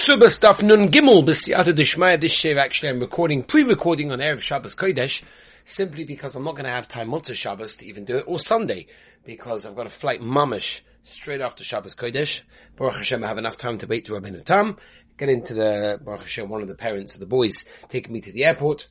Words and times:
Ksubas 0.00 0.38
Daf 0.38 0.62
Nun 0.62 0.88
Gimel 0.88 1.22
B'siyata 1.22 1.74
Dishmaya 1.74 2.18
This 2.18 2.42
actually 2.46 2.88
I'm 2.88 3.00
recording, 3.00 3.42
pre-recording 3.42 4.10
on 4.10 4.20
Erev 4.20 4.40
Shabbos 4.40 4.74
Kodesh, 4.74 5.22
simply 5.66 6.04
because 6.04 6.34
I'm 6.34 6.44
not 6.44 6.52
going 6.52 6.64
to 6.64 6.70
have 6.70 6.88
time 6.88 7.10
Motzah 7.10 7.34
Shabbos 7.34 7.76
to 7.76 7.86
even 7.86 8.06
do 8.06 8.16
it, 8.16 8.24
or 8.26 8.38
Sunday, 8.38 8.86
because 9.26 9.66
I've 9.66 9.76
got 9.76 9.86
a 9.86 9.90
flight 9.90 10.22
mamish 10.22 10.80
straight 11.02 11.42
after 11.42 11.62
Shabbos 11.62 11.94
Kodesh. 11.94 12.40
Baruch 12.76 12.96
Hashem 12.96 13.22
I 13.22 13.26
have 13.26 13.36
enough 13.36 13.58
time 13.58 13.76
to 13.76 13.86
wait 13.86 14.06
to 14.06 14.12
Rabbeinu 14.12 14.42
Tam, 14.42 14.78
get 15.18 15.28
into 15.28 15.52
the, 15.52 16.00
Baruch 16.02 16.22
Hashem, 16.22 16.48
one 16.48 16.62
of 16.62 16.68
the 16.68 16.76
parents 16.76 17.12
of 17.12 17.20
the 17.20 17.26
boys 17.26 17.64
taking 17.90 18.14
me 18.14 18.22
to 18.22 18.32
the 18.32 18.46
airport, 18.46 18.88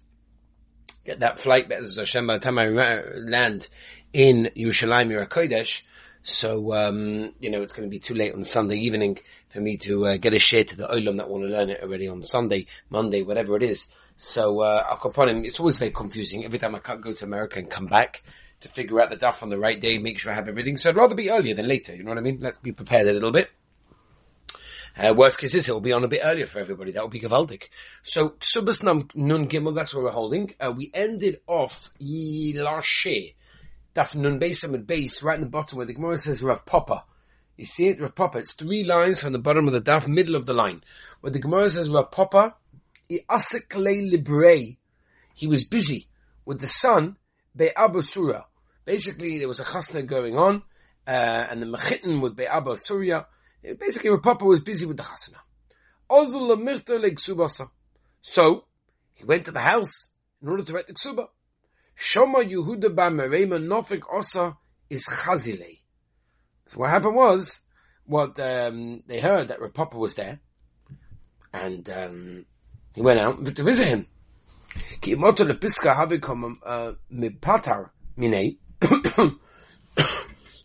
get 1.06 1.22
that 1.22 1.40
flight, 1.40 1.70
Be'ez 1.70 1.96
Hashem, 1.96 2.28
by 2.28 2.38
the 2.38 2.44
time 2.44 2.60
I 2.60 2.68
land 2.68 3.68
in 4.14 4.52
Yerushalayim 4.56 5.10
Yerushalayim 5.10 5.28
Kodesh, 5.28 5.82
so, 6.30 6.74
um, 6.74 7.34
you 7.40 7.50
know, 7.50 7.62
it's 7.62 7.74
going 7.74 7.88
to 7.88 7.92
be 7.92 8.00
too 8.00 8.14
late 8.14 8.34
on 8.34 8.44
Sunday 8.44 8.78
evening 8.78 9.20
for 9.50 9.60
me 9.60 9.78
to 9.78 10.06
uh, 10.06 10.18
get 10.18 10.34
a 10.34 10.40
share 10.40 10.64
to 10.64 10.78
the 10.78 10.88
Olam 10.88 11.18
that 11.18 11.30
want 11.30 11.44
to 11.44 11.50
learn 11.50 11.70
it 11.70 11.82
already 11.82 12.08
on 12.08 12.24
Sunday, 12.24 12.68
Monday, 12.90 13.24
whatever 13.24 13.56
it 13.58 13.64
is. 13.64 13.88
So, 14.18 14.62
uh, 14.62 14.84
Al 14.90 15.28
it's 15.46 15.60
always 15.60 15.78
very 15.78 15.92
confusing. 15.92 16.46
Every 16.46 16.60
time 16.60 16.76
I 16.76 16.80
can't 16.80 17.02
go 17.02 17.14
to 17.14 17.24
America 17.24 17.60
and 17.60 17.70
come 17.70 17.88
back 17.88 18.24
to 18.62 18.68
figure 18.68 19.00
out 19.02 19.10
the 19.10 19.16
duff 19.16 19.42
on 19.44 19.50
the 19.50 19.58
right 19.58 19.80
day, 19.80 19.98
make 19.98 20.20
sure 20.20 20.32
I 20.32 20.36
have 20.36 20.48
everything. 20.48 20.78
So 20.78 20.90
I'd 20.90 20.96
rather 20.96 21.16
be 21.16 21.32
earlier 21.32 21.56
than 21.56 21.68
later, 21.68 21.96
you 21.96 22.04
know 22.04 22.10
what 22.10 22.18
I 22.18 22.22
mean? 22.22 22.40
Let's 22.42 22.58
be 22.58 22.72
prepared 22.72 23.08
a 23.08 23.14
little 23.14 23.32
bit. 23.32 23.50
Uh, 24.98 25.14
worst 25.14 25.40
case 25.40 25.56
is 25.56 25.70
it 25.70 25.72
will 25.72 25.80
be 25.80 25.94
on 25.94 26.04
a 26.04 26.10
bit 26.10 26.22
earlier 26.24 26.46
for 26.46 26.60
everybody. 26.60 26.92
That 26.92 27.02
will 27.02 27.10
be 27.10 27.22
Gavaldik. 27.22 27.70
So, 28.04 28.32
Subas 28.42 28.84
Nam 28.84 29.08
Nun 29.16 29.48
Gimel, 29.48 29.74
that's 29.74 29.94
where 29.94 30.04
we're 30.04 30.12
holding. 30.12 30.54
Uh, 30.60 30.74
we 30.76 30.92
ended 30.94 31.40
off 31.48 31.90
Yilashe 32.02 33.34
Daf 33.96 34.14
Nun 34.16 34.40
Beis 34.40 34.70
with 34.70 34.86
base 34.86 35.24
right 35.24 35.36
in 35.36 35.42
the 35.42 35.50
bottom 35.50 35.78
where 35.78 35.86
the 35.86 35.94
Gemara 35.94 36.20
says 36.20 36.44
Rav 36.44 36.66
Papa. 36.66 37.06
You 37.58 37.66
see 37.66 37.88
it, 37.88 38.00
Rav 38.00 38.14
Papa. 38.14 38.38
It's 38.38 38.54
three 38.54 38.84
lines 38.84 39.22
from 39.22 39.34
the 39.34 39.40
bottom 39.40 39.68
of 39.68 39.74
the 39.74 39.82
Daf, 39.82 40.08
middle 40.08 40.36
of 40.36 40.46
the 40.46 40.54
line, 40.54 40.84
where 41.22 41.32
the 41.32 41.40
Gemara 41.40 41.70
says 41.72 41.90
Rav 41.90 42.12
Papa. 42.12 42.56
He 43.08 43.26
was 45.48 45.64
busy 45.64 46.08
with 46.46 46.62
the 46.62 46.68
son 46.68 47.18
Be'abu 47.56 48.04
Surah. 48.04 48.44
Basically, 48.86 49.40
there 49.40 49.48
was 49.48 49.60
a 49.60 49.66
chasna 49.66 50.06
going 50.06 50.38
on, 50.38 50.62
uh, 51.08 51.48
and 51.50 51.62
the 51.62 51.66
mechitin 51.66 52.22
with 52.22 52.36
Be'abu 52.36 52.76
Surah. 52.78 53.26
Basically, 53.80 54.12
Rav 54.12 54.22
Papa 54.22 54.46
was 54.46 54.60
busy 54.60 54.86
with 54.86 54.98
the 54.98 55.04
chasna. 55.04 55.40
So, 58.22 58.66
he 59.14 59.26
went 59.26 59.46
to 59.46 59.52
the 59.52 59.60
house 59.60 60.12
in 60.42 60.48
order 60.48 60.64
to 60.64 60.74
write 60.74 60.88
the 60.88 60.94
ksuba. 60.94 61.28
Shoma 62.00 62.50
Yehuda 62.50 62.96
ba 62.96 63.10
Merema 63.12 63.60
Nofik 63.60 64.04
Osa 64.12 64.56
is 64.90 65.06
Chazile. 65.06 65.82
So 66.68 66.78
what 66.80 66.92
happened 66.92 67.16
was, 67.16 67.60
what 68.06 68.40
um, 68.40 69.04
they 69.06 69.20
heard 69.20 69.50
that 69.50 69.60
Rav 69.60 69.74
Papa 69.74 69.98
was 69.98 70.14
there, 70.14 70.40
and 71.54 71.90
um, 71.90 72.46
he 72.96 73.02
went 73.02 73.20
out 73.20 73.44
to 73.44 73.64
visit 73.64 73.90
him. 73.90 74.08
Ki 75.02 75.16
imoto 75.16 75.46
lepiska 75.46 75.94
havikom 75.94 76.56
uh, 76.66 76.94
mipatar. 77.14 77.90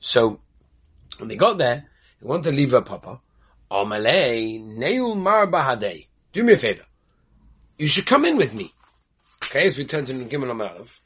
So 0.00 0.40
when 1.18 1.28
they 1.28 1.36
got 1.36 1.56
there, 1.58 1.86
they 2.20 2.28
wanted 2.28 2.50
to 2.50 2.56
leave 2.56 2.72
Rav 2.72 2.84
Papa. 2.84 3.20
Omalei 3.70 4.62
neul 4.62 5.16
mar 5.16 5.48
bahadei. 5.48 6.06
Do 6.32 6.44
me 6.44 6.52
a 6.52 6.56
favor. 6.56 6.84
You 7.76 7.88
should 7.88 8.06
come 8.06 8.24
in 8.24 8.36
with 8.36 8.54
me. 8.54 8.72
Okay, 9.46 9.66
as 9.66 9.76
we 9.76 9.84
turn 9.84 10.04
to 10.04 10.12
Gimel 10.12 10.52
Amalov. 10.52 11.00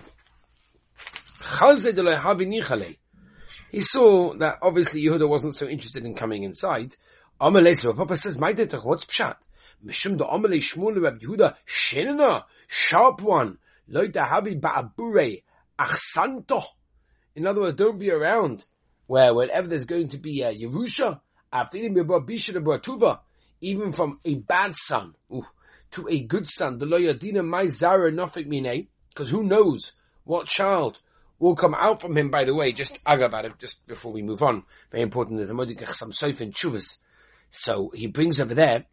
He 3.70 3.80
saw 3.80 4.34
that 4.34 4.58
obviously 4.60 5.02
Yehuda 5.02 5.26
wasn't 5.26 5.54
so 5.54 5.66
interested 5.66 6.04
in 6.04 6.14
coming 6.14 6.42
inside. 6.42 6.94
Amalei, 7.40 7.96
Papa 7.96 8.16
says, 8.18 8.36
"My 8.36 8.52
detach, 8.52 8.84
what's 8.84 9.06
pshat? 9.06 9.36
Mishum 9.84 10.18
the 10.18 10.26
Amalei 10.26 10.58
Shmuel 10.58 11.02
Rab 11.02 11.20
Yehuda 11.20 11.56
Shenana, 11.66 12.44
sharp 12.66 13.22
one, 13.22 13.58
loy 13.88 14.08
dahavi 14.08 14.60
ba'abure 14.60 15.42
achsanto." 15.78 16.64
In 17.34 17.46
other 17.46 17.62
words, 17.62 17.76
don't 17.76 17.98
be 17.98 18.10
around 18.10 18.66
where 19.06 19.32
whenever 19.32 19.68
there's 19.68 19.86
going 19.86 20.08
to 20.08 20.18
be 20.18 20.42
a 20.42 20.52
Yerusha, 20.54 21.20
even 23.60 23.92
from 23.92 24.20
a 24.24 24.34
bad 24.34 24.76
son 24.76 25.14
ooh, 25.32 25.46
to 25.92 26.08
a 26.08 26.20
good 26.20 26.46
son, 26.46 26.78
the 26.78 26.84
loyadina 26.84 27.42
my 27.42 27.66
zara 27.68 28.12
nofik 28.12 28.46
mine, 28.46 28.88
because 29.08 29.30
who 29.30 29.42
knows 29.42 29.92
what 30.24 30.46
child 30.46 31.00
will 31.38 31.54
come 31.54 31.74
out 31.74 32.00
from 32.00 32.16
him, 32.16 32.30
by 32.30 32.44
the 32.44 32.54
way, 32.54 32.72
just 32.72 32.98
aga 33.06 33.26
about 33.26 33.44
it, 33.44 33.58
just 33.58 33.86
before 33.86 34.12
we 34.12 34.22
move 34.22 34.42
on. 34.42 34.64
Very 34.90 35.02
important, 35.02 35.38
there's 35.38 35.50
a 35.50 35.54
modik 35.54 35.86
some 35.94 36.10
soif 36.10 36.40
in 36.40 36.52
chuvas. 36.52 36.98
So 37.50 37.90
he 37.94 38.06
brings 38.06 38.40
over 38.40 38.54
there, 38.54 38.86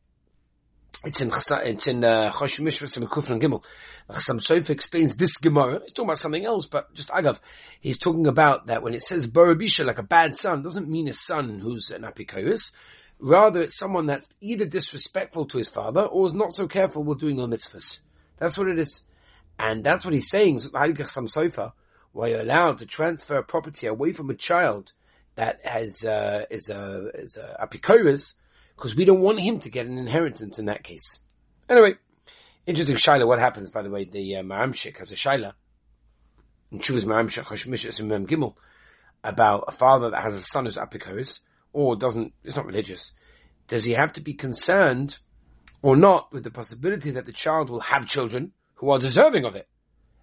it's 1.03 1.21
in, 1.21 1.31
it's 1.31 1.87
in, 1.87 2.03
uh, 2.03 2.31
Chosh 2.31 2.59
Mishras 2.59 2.97
and 2.97 3.07
Gimel. 3.07 3.63
Chassam 4.09 4.39
Sofer 4.39 4.69
explains 4.69 5.15
this 5.15 5.37
Gemara. 5.37 5.81
He's 5.83 5.93
talking 5.93 6.09
about 6.09 6.19
something 6.19 6.45
else, 6.45 6.67
but 6.67 6.93
just 6.93 7.09
agav. 7.09 7.39
He's 7.79 7.97
talking 7.97 8.27
about 8.27 8.67
that 8.67 8.83
when 8.83 8.93
it 8.93 9.03
says 9.03 9.27
Barabisha, 9.27 9.85
like 9.85 9.97
a 9.97 10.03
bad 10.03 10.35
son, 10.35 10.61
doesn't 10.61 10.87
mean 10.87 11.07
a 11.07 11.13
son 11.13 11.59
who's 11.59 11.89
an 11.89 12.03
apikoris. 12.03 12.71
Rather, 13.19 13.61
it's 13.61 13.77
someone 13.77 14.05
that's 14.05 14.27
either 14.41 14.65
disrespectful 14.65 15.45
to 15.47 15.57
his 15.57 15.69
father 15.69 16.01
or 16.01 16.25
is 16.25 16.33
not 16.33 16.53
so 16.53 16.67
careful 16.67 17.03
with 17.03 17.19
doing 17.19 17.37
the 17.37 17.47
mitzvahs. 17.47 17.99
That's 18.37 18.57
what 18.57 18.67
it 18.67 18.77
is. 18.77 19.03
And 19.57 19.83
that's 19.83 20.05
what 20.05 20.13
he's 20.13 20.29
saying. 20.29 20.59
Chassam 20.59 21.31
Sofer 21.31 21.71
why 22.15 22.27
you're 22.27 22.39
allowed 22.39 22.77
to 22.77 22.85
transfer 22.85 23.41
property 23.41 23.87
away 23.87 24.13
from 24.13 24.29
a 24.29 24.35
child 24.35 24.93
that 25.35 25.59
has 25.65 26.05
uh, 26.05 26.45
is 26.49 26.69
a 26.69 27.11
is 27.13 27.35
a 27.35 27.57
apikoris, 27.61 28.33
because 28.77 28.95
we 28.95 29.03
don't 29.03 29.19
want 29.19 29.37
him 29.37 29.59
to 29.59 29.69
get 29.69 29.85
an 29.85 29.97
inheritance 29.97 30.57
in 30.57 30.67
that 30.67 30.81
case. 30.81 31.19
Anyway, 31.67 31.95
interesting 32.65 32.95
shaila. 32.95 33.27
What 33.27 33.39
happens, 33.39 33.69
by 33.69 33.81
the 33.81 33.89
way? 33.89 34.05
The 34.05 34.37
uh, 34.37 34.43
Maharam 34.43 34.71
Schick 34.71 34.99
has 34.99 35.11
a 35.11 35.15
shaila. 35.15 35.55
And 36.71 36.81
Chuvas 36.81 37.03
Maharam 37.03 37.25
Schick 37.25 37.43
Hashmishas 37.43 37.99
and 37.99 38.07
Mem 38.07 38.27
Gimel 38.27 38.55
about 39.21 39.65
a 39.67 39.73
father 39.73 40.11
that 40.11 40.23
has 40.23 40.37
a 40.37 40.41
son 40.41 40.67
who's 40.67 40.77
apikoris 40.77 41.41
or 41.73 41.97
doesn't. 41.97 42.31
It's 42.45 42.55
not 42.55 42.65
religious. 42.65 43.11
Does 43.67 43.83
he 43.83 43.91
have 43.91 44.13
to 44.13 44.21
be 44.21 44.35
concerned 44.35 45.17
or 45.81 45.97
not 45.97 46.31
with 46.31 46.45
the 46.45 46.51
possibility 46.51 47.11
that 47.11 47.25
the 47.25 47.33
child 47.33 47.69
will 47.69 47.81
have 47.81 48.07
children 48.07 48.53
who 48.75 48.91
are 48.91 48.99
deserving 48.99 49.43
of 49.43 49.57
it? 49.57 49.67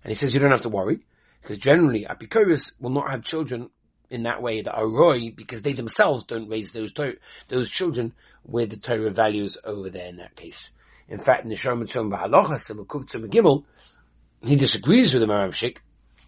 And 0.03 0.11
he 0.11 0.15
says 0.15 0.33
you 0.33 0.41
don't 0.41 0.53
have 0.53 0.63
to 0.63 0.71
worry 0.71 1.01
because 1.43 1.59
generally, 1.59 2.07
apikoris 2.09 2.73
will 2.81 2.91
not 2.91 3.11
have 3.11 3.25
children 3.25 3.71
in 4.11 4.25
that 4.25 4.43
way 4.43 4.63
that 4.63 4.75
are 4.75 4.87
roy 4.87 5.31
because 5.31 5.63
they 5.63 5.73
themselves 5.73 6.25
don't 6.25 6.49
raise 6.49 6.73
those 6.73 6.93
to- 6.93 7.17
those 7.49 7.69
children 7.69 8.13
with 8.45 8.71
the 8.71 8.77
Torah 8.77 9.11
values 9.11 9.59
over 9.65 9.91
there 9.91 10.09
in 10.09 10.17
that 10.17 10.37
case. 10.37 10.71
In 11.09 11.19
fact, 11.19 11.43
in 11.43 11.49
the 11.49 11.57
Sharm 11.57 11.83
Tzom 11.83 12.11
B'Halacha, 12.11 13.29
Gimel, 13.29 13.65
he 14.43 14.57
disagrees 14.57 15.13
with 15.13 15.23
the 15.23 15.27
Maharam 15.27 15.51
Schick, 15.51 15.79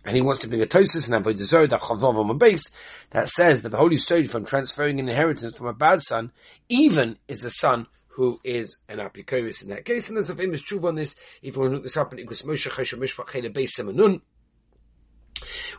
and 0.04 0.14
he 0.14 0.22
wants 0.22 0.42
to 0.42 0.48
bring 0.48 0.62
a 0.62 0.66
tosis 0.66 1.06
and 1.06 1.14
avoid 1.14 1.38
the 1.38 1.44
Zohar 1.44 1.66
Chavov 1.66 2.28
on 2.28 2.38
base 2.38 2.66
that 3.10 3.28
says 3.28 3.62
that 3.62 3.70
the 3.70 3.78
holy 3.78 3.96
story 3.96 4.26
from 4.26 4.44
transferring 4.44 5.00
an 5.00 5.08
inheritance 5.08 5.56
from 5.56 5.66
a 5.68 5.72
bad 5.72 6.02
son, 6.02 6.32
even 6.68 7.16
is 7.28 7.40
the 7.40 7.50
son 7.50 7.86
who 8.08 8.38
is 8.44 8.80
an 8.88 8.98
apikoris 8.98 9.62
in 9.62 9.70
that 9.70 9.84
case. 9.84 10.08
And 10.08 10.16
there's 10.16 10.30
a 10.30 10.34
famous 10.34 10.60
truth 10.60 10.84
on 10.84 10.94
this. 10.94 11.16
If 11.42 11.56
you 11.56 11.60
want 11.60 11.72
to 11.72 11.74
look 11.76 11.82
this 11.82 11.96
up 11.96 12.12
in 12.12 12.24
Igros 12.24 12.44
Moshe 12.44 12.70
Chesha 12.70 12.98
Mishpach 12.98 13.26
Chele 13.26 13.52
Beis 13.52 13.70
Semanun, 13.78 14.20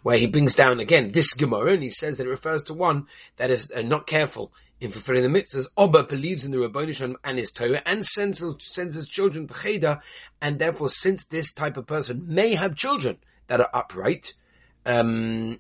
where 0.03 0.17
he 0.17 0.27
brings 0.27 0.53
down 0.53 0.79
again 0.79 1.11
this 1.11 1.33
Gemara, 1.33 1.73
and 1.73 1.83
he 1.83 1.89
says 1.89 2.17
that 2.17 2.27
it 2.27 2.29
refers 2.29 2.63
to 2.63 2.73
one 2.73 3.07
that 3.37 3.49
is 3.49 3.71
uh, 3.71 3.81
not 3.81 4.07
careful 4.07 4.51
in 4.79 4.91
fulfilling 4.91 5.23
the 5.23 5.39
mitzvahs. 5.39 5.67
Oba 5.77 6.03
believes 6.03 6.45
in 6.45 6.51
the 6.51 6.57
Rabbanishon 6.57 7.15
and 7.23 7.39
his 7.39 7.51
Torah 7.51 7.81
and 7.85 8.05
sends, 8.05 8.43
sends 8.59 8.95
his 8.95 9.07
children 9.07 9.47
to 9.47 9.53
Cheder, 9.53 10.01
and 10.41 10.59
therefore 10.59 10.89
since 10.89 11.25
this 11.25 11.53
type 11.53 11.77
of 11.77 11.85
person 11.85 12.25
may 12.27 12.55
have 12.55 12.75
children 12.75 13.17
that 13.47 13.61
are 13.61 13.69
upright, 13.73 14.33
um, 14.85 15.59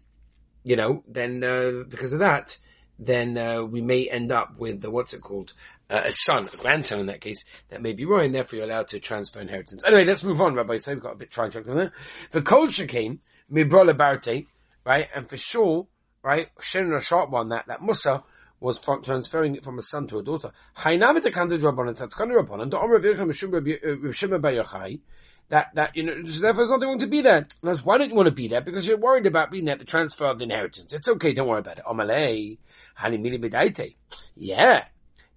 you 0.63 0.75
know, 0.75 1.03
then 1.07 1.43
uh, 1.43 1.83
because 1.87 2.13
of 2.13 2.19
that, 2.19 2.57
then 2.97 3.37
uh, 3.37 3.63
we 3.63 3.81
may 3.81 4.07
end 4.07 4.31
up 4.31 4.57
with 4.57 4.81
the, 4.81 4.89
what's 4.89 5.13
it 5.13 5.21
called, 5.21 5.53
uh, 5.89 6.01
a 6.05 6.11
son, 6.11 6.47
a 6.51 6.57
grandson 6.57 6.99
in 6.99 7.05
that 7.07 7.21
case, 7.21 7.43
that 7.69 7.81
may 7.81 7.93
be 7.93 8.05
wrong, 8.05 8.25
and 8.25 8.35
therefore 8.35 8.57
you're 8.57 8.67
allowed 8.67 8.87
to 8.87 8.99
transfer 8.99 9.39
inheritance. 9.39 9.83
Anyway, 9.85 10.05
let's 10.05 10.23
move 10.23 10.41
on, 10.41 10.55
Rabbi. 10.55 10.77
So 10.77 10.93
we've 10.93 11.03
got 11.03 11.13
a 11.13 11.17
bit 11.17 11.31
to 11.31 11.41
on 11.41 11.75
there. 11.75 11.91
The 12.31 12.41
culture 12.41 12.87
came 12.87 13.19
Mibrola 13.51 13.95
Barte, 13.97 14.45
right? 14.85 15.07
And 15.15 15.29
for 15.29 15.37
sure, 15.37 15.87
right, 16.23 16.49
sharing 16.59 16.93
a 16.93 17.01
sharp 17.01 17.29
one 17.29 17.49
that, 17.49 17.67
that 17.67 17.81
Musa 17.81 18.23
was 18.59 18.79
from, 18.79 19.03
transferring 19.03 19.55
it 19.55 19.63
from 19.63 19.77
a 19.79 19.81
son 19.81 20.07
to 20.07 20.19
a 20.19 20.23
daughter. 20.23 20.51
Uh, 20.83 20.97
that, 25.49 25.75
that, 25.75 25.95
you 25.95 26.03
know, 26.03 26.23
therefore 26.23 26.53
there's 26.53 26.69
nothing 26.71 26.87
wrong 26.87 26.99
to 26.99 27.07
be 27.07 27.21
there. 27.21 27.37
And 27.37 27.47
that's 27.61 27.85
why 27.85 27.97
don't 27.97 28.09
you 28.09 28.15
want 28.15 28.27
to 28.27 28.33
be 28.33 28.47
there? 28.47 28.61
Because 28.61 28.87
you're 28.87 28.97
worried 28.97 29.27
about 29.27 29.51
being 29.51 29.65
there, 29.65 29.75
the 29.75 29.85
transfer 29.85 30.25
of 30.25 30.39
the 30.39 30.45
inheritance. 30.45 30.91
It's 30.91 31.07
okay, 31.07 31.33
don't 31.33 31.47
worry 31.47 31.59
about 31.59 31.77
it. 31.77 31.85
Omalei, 31.85 32.57
hani 32.97 33.95
Yeah. 34.35 34.85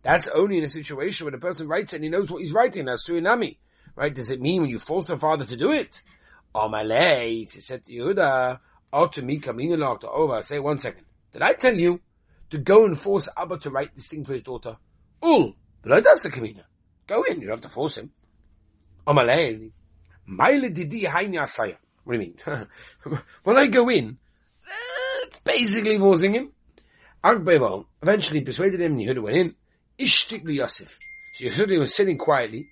That's 0.02 0.28
only 0.28 0.58
in 0.58 0.64
a 0.64 0.68
situation 0.68 1.26
where 1.26 1.32
the 1.32 1.38
person 1.38 1.68
writes 1.68 1.92
it 1.92 1.96
and 1.96 2.04
he 2.04 2.10
knows 2.10 2.30
what 2.30 2.40
he's 2.40 2.52
writing. 2.52 2.86
That's 2.86 3.06
suinami. 3.06 3.58
Right? 3.94 4.14
Does 4.14 4.30
it 4.30 4.40
mean 4.40 4.62
when 4.62 4.70
you 4.70 4.78
force 4.78 5.06
the 5.06 5.18
father 5.18 5.44
to 5.44 5.56
do 5.56 5.72
it? 5.72 6.00
Amalei, 6.58 7.50
he 7.50 7.60
said 7.60 7.84
to 7.84 7.92
Yehuda, 7.92 8.60
to 9.12 9.22
me 9.22 9.38
coming 9.38 9.70
to 9.70 10.08
over. 10.08 10.42
Say 10.42 10.58
one 10.58 10.78
second. 10.78 11.04
Did 11.32 11.42
I 11.42 11.52
tell 11.52 11.74
you 11.74 12.00
to 12.50 12.58
go 12.58 12.84
and 12.84 12.98
force 12.98 13.28
Abba 13.36 13.58
to 13.58 13.70
write 13.70 13.94
this 13.94 14.08
thing 14.08 14.24
for 14.24 14.32
his 14.32 14.42
daughter? 14.42 14.76
Ul, 15.22 15.54
the 15.82 15.90
kamina. 15.90 16.64
Go 17.06 17.22
in, 17.22 17.40
you 17.40 17.46
don't 17.48 17.56
have 17.56 17.60
to 17.62 17.68
force 17.68 17.98
him. 17.98 18.10
Omalei, 19.06 19.70
Maile 20.26 20.70
didi 20.70 21.04
haini 21.04 21.38
asaya. 21.38 21.76
What 22.04 22.14
do 22.14 22.20
you 22.20 22.34
mean? 22.46 23.18
when 23.44 23.56
I 23.56 23.66
go 23.66 23.88
in, 23.88 24.18
it's 25.24 25.38
basically 25.38 25.98
forcing 25.98 26.34
him. 26.34 26.52
Agbeval 27.24 27.86
eventually 28.02 28.42
persuaded 28.42 28.80
him 28.80 28.92
and 28.92 29.00
Yehuda 29.00 29.22
went 29.22 29.36
in. 29.36 29.54
Ishtik 29.98 30.48
Yosef. 30.48 30.98
So 31.34 31.44
Yehuda 31.44 31.78
was 31.78 31.94
sitting 31.94 32.18
quietly. 32.18 32.68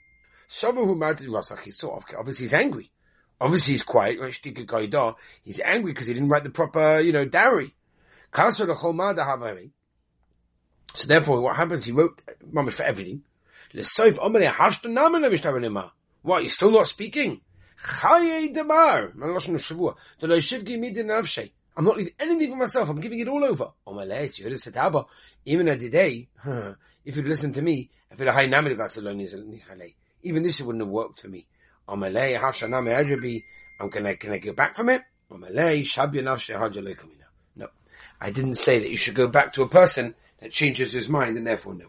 Someone 0.49 0.87
who 0.87 0.95
mounted 0.95 1.29
Rasach, 1.29 1.61
he 1.61 1.71
saw, 1.71 1.99
obviously 2.17 2.45
he's 2.45 2.55
angry. 2.55 2.91
Obviously 3.41 3.75
he's 3.75 3.83
quiet. 3.83 4.19
He's 5.43 5.61
angry 5.61 5.93
because 5.93 6.07
he 6.07 6.15
didn't 6.15 6.29
write 6.29 6.45
the 6.45 6.51
proper, 6.51 7.01
you 7.01 7.13
know, 7.13 7.25
dowry. 7.27 7.75
So 10.95 11.07
therefore 11.07 11.41
what 11.41 11.57
happens, 11.57 11.85
he 11.85 11.93
wrote 11.93 12.23
mamish 12.51 12.73
for 12.75 12.85
everything. 12.85 13.23
What, 16.23 16.43
you're 16.43 16.51
still 16.51 16.71
not 16.71 16.87
speaking? 16.89 17.41
I'm 21.77 21.85
not 21.85 21.99
leaving 21.99 22.15
anything 22.19 22.51
for 22.51 22.57
myself. 22.57 22.89
I'm 22.89 23.01
giving 23.01 23.21
it 23.21 23.29
all 23.29 23.45
over. 23.45 23.73
Even 25.45 25.69
a 25.69 25.77
day, 25.77 26.29
if 27.05 27.17
you'd 27.17 27.27
listen 27.27 27.53
to 27.53 27.61
me, 27.63 27.91
even 30.23 30.43
this 30.43 30.61
wouldn't 30.61 30.83
have 30.83 30.91
worked 30.91 31.21
for 31.21 31.29
me. 31.29 31.47
I'm 31.89 32.01
gonna, 33.91 34.17
can 34.17 34.33
I 34.33 34.39
get 34.39 34.57
back 34.57 34.75
from 34.77 34.89
it? 34.89 35.03
No. 37.57 37.69
I 38.21 38.31
didn't 38.31 38.57
say 38.57 38.79
that 38.81 38.91
you 38.91 38.97
should 38.97 39.15
go 39.15 39.29
back 39.29 39.53
to 39.55 39.63
a 39.63 39.69
person 39.69 40.15
that 40.41 40.51
changes 40.53 40.93
his 40.93 41.09
mind 41.09 41.37
and 41.37 41.47
therefore 41.47 41.75
no. 41.75 41.87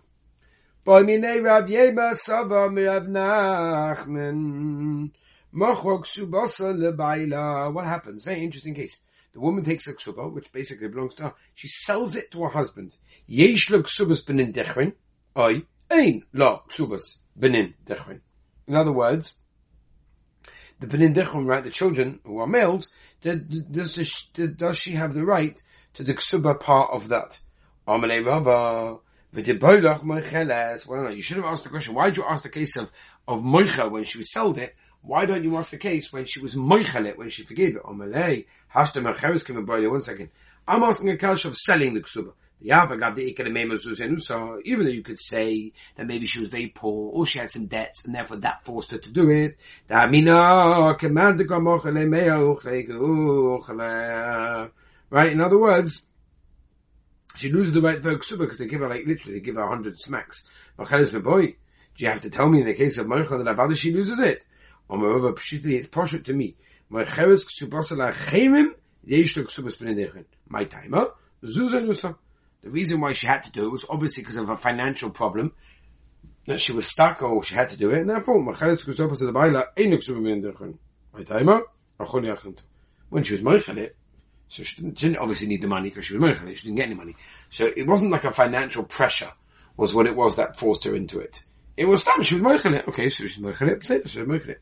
What 7.73 7.85
happens? 7.85 8.23
Very 8.23 8.43
interesting 8.43 8.73
case. 8.75 9.03
The 9.33 9.39
woman 9.41 9.63
takes 9.63 9.85
a 9.87 9.93
ksuba, 9.93 10.31
which 10.33 10.51
basically 10.51 10.87
belongs 10.87 11.15
to 11.15 11.23
her. 11.23 11.33
She 11.55 11.67
sells 11.67 12.15
it 12.15 12.31
to 12.31 12.43
her 12.43 12.49
husband. 12.49 12.95
In 18.67 18.75
other 18.75 18.91
words, 18.91 19.33
the 20.79 20.87
benin 20.87 21.13
dechrin, 21.13 21.45
right, 21.45 21.63
the 21.63 21.69
children 21.69 22.19
who 22.23 22.39
are 22.39 22.47
males, 22.47 22.89
does, 23.21 23.41
does 24.55 24.77
she 24.77 24.91
have 24.91 25.13
the 25.13 25.25
right 25.25 25.61
to 25.95 26.03
the 26.03 26.13
ksuba 26.13 26.59
part 26.59 26.91
of 26.91 27.09
that? 27.09 27.39
Amalei 27.87 28.25
Rabba. 28.25 28.99
Well, 29.33 31.03
no, 31.03 31.09
you 31.09 31.21
should 31.21 31.37
have 31.37 31.45
asked 31.45 31.63
the 31.63 31.69
question, 31.69 31.93
why 31.93 32.05
did 32.05 32.17
you 32.17 32.23
ask 32.23 32.43
the 32.43 32.49
case 32.49 32.75
of, 32.77 32.89
of 33.27 33.41
Moicha 33.41 33.91
when 33.91 34.03
she 34.05 34.17
was 34.17 34.31
sold 34.31 34.57
it? 34.57 34.73
Why 35.01 35.25
don't 35.25 35.43
you 35.43 35.57
ask 35.57 35.69
the 35.71 35.77
case 35.77 36.11
when 36.11 36.25
she 36.25 36.41
was 36.41 36.55
Moichalet, 36.55 37.17
when 37.17 37.29
she 37.29 37.43
forgave 37.43 37.75
it? 37.75 37.83
Omalei, 37.83 38.45
Hashta 38.73 39.01
Mercheres 39.01 39.43
came 39.43 39.65
one 39.65 40.01
second. 40.01 40.29
I'm 40.67 40.83
asking 40.83 41.09
a 41.09 41.17
question 41.17 41.51
of 41.51 41.57
selling 41.57 41.93
the 41.93 42.01
ksuba. 42.01 42.33
So 42.59 44.59
even 44.65 44.85
though 44.85 44.91
you 44.91 45.03
could 45.03 45.21
say 45.21 45.73
that 45.95 46.07
maybe 46.07 46.27
she 46.27 46.39
was 46.39 46.49
very 46.49 46.67
poor 46.67 47.11
or 47.13 47.25
she 47.25 47.39
had 47.39 47.51
some 47.51 47.67
debts 47.67 48.05
and 48.05 48.15
therefore 48.15 48.37
that 48.37 48.65
forced 48.65 48.91
her 48.91 48.97
to 48.97 49.11
do 49.11 49.29
it, 49.29 49.57
right? 55.09 55.31
In 55.31 55.41
other 55.41 55.59
words, 55.59 56.01
she 57.37 57.51
loses 57.51 57.75
the 57.75 57.81
right 57.81 58.01
for 58.01 58.37
because 58.37 58.57
they 58.57 58.65
give 58.65 58.79
her 58.79 58.89
like 58.89 59.05
literally 59.05 59.33
they 59.33 59.45
give 59.45 59.55
her 59.55 59.61
a 59.61 59.67
hundred 59.67 59.99
smacks. 59.99 60.43
boy, 60.77 60.85
do 60.87 61.53
you 61.97 62.07
have 62.07 62.21
to 62.21 62.29
tell 62.29 62.49
me 62.49 62.61
in 62.61 62.65
the 62.65 62.73
case 62.73 62.97
of 62.97 63.05
Moicha 63.05 63.43
that 63.43 63.55
Avada 63.55 63.77
she 63.77 63.93
loses 63.93 64.19
it? 64.19 64.41
Oh, 64.89 64.95
or 64.95 64.99
moreover, 64.99 65.35
it's 65.47 65.89
partial 65.89 66.19
to 66.19 66.33
me. 66.33 66.55
My 66.89 67.03
timer, 67.03 67.35
zuzah 71.43 71.83
nusa. 71.83 72.15
The 72.67 72.73
reason 72.73 72.99
why 72.99 73.13
she 73.13 73.25
had 73.25 73.43
to 73.43 73.51
do 73.51 73.65
it 73.67 73.71
was 73.71 73.85
obviously 73.89 74.23
because 74.23 74.35
of 74.35 74.49
a 74.49 74.57
financial 74.57 75.09
problem 75.09 75.53
that 76.47 76.59
she 76.59 76.73
was 76.73 76.85
stuck 76.85 77.21
or 77.21 77.41
she 77.41 77.55
had 77.55 77.69
to 77.69 77.77
do 77.77 77.91
it, 77.91 77.99
and 77.99 78.09
therefore 78.09 78.43
when 78.43 78.55
she 78.55 78.73
was 78.91 78.97
moichel 83.41 83.77
it, 83.77 83.95
so 84.49 84.63
she 84.63 84.81
didn't, 84.81 84.99
she 84.99 85.07
didn't, 85.07 85.19
obviously 85.19 85.47
need 85.47 85.61
the 85.61 85.67
money 85.69 85.87
because 85.87 86.07
she 86.07 86.17
was 86.17 86.21
Merchel. 86.21 86.47
She 86.55 86.63
didn't 86.63 86.75
get 86.75 86.87
any 86.87 86.95
money. 86.95 87.15
So 87.49 87.71
it 87.73 87.87
wasn't 87.87 88.11
like 88.11 88.25
a 88.25 88.33
financial 88.33 88.83
pressure 88.83 89.31
was 89.77 89.93
what 89.93 90.05
it 90.05 90.15
was 90.17 90.35
that 90.35 90.59
forced 90.59 90.83
her 90.83 90.93
into 90.93 91.19
it. 91.19 91.41
It 91.77 91.85
was 91.85 92.01
time 92.01 92.21
she 92.23 92.35
was 92.35 92.43
Merchel. 92.43 92.75
Okay, 92.89 93.09
so 93.09 93.27
she's 93.27 93.39
Merchel. 93.39 93.79
She 93.81 94.19
was 94.19 94.27
Merchel. 94.27 94.55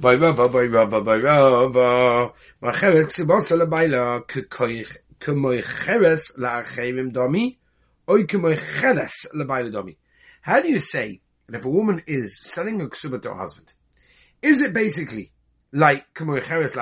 By 0.00 0.14
Rabba, 0.14 0.48
by 0.48 0.62
Rabba, 0.62 1.00
by 1.02 1.16
Rabba. 1.16 2.32
Macheret 2.60 3.12
tzibasa 3.12 3.52
lebaila 3.52 4.26
How 5.20 5.34
do 10.60 10.68
you 10.68 10.80
say 10.80 11.20
that 11.46 11.58
if 11.58 11.64
a 11.64 11.68
woman 11.68 12.02
is 12.06 12.38
selling 12.40 12.80
a 12.80 12.86
ksuba 12.86 13.22
to 13.22 13.28
her 13.28 13.36
husband, 13.36 13.72
is 14.42 14.62
it 14.62 14.72
basically 14.72 15.32
like 15.72 16.06
k'moy 16.14 16.42
cheres 16.44 16.72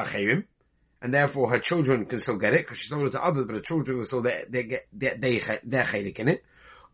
and 1.00 1.14
therefore 1.14 1.50
her 1.50 1.58
children 1.58 2.06
can 2.06 2.20
still 2.20 2.36
get 2.36 2.54
it 2.54 2.66
because 2.66 2.78
she 2.78 2.88
sold 2.88 3.06
it 3.08 3.10
to 3.10 3.24
others, 3.24 3.46
but 3.46 3.56
her 3.56 3.62
children 3.62 3.98
will 3.98 4.04
still 4.04 4.22
they 4.22 4.62
get 4.62 4.86
they 4.92 5.40
they 5.64 6.14
in 6.16 6.28
it. 6.28 6.44